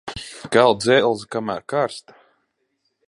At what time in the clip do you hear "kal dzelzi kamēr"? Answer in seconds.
0.55-1.61